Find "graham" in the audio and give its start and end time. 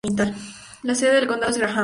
1.59-1.77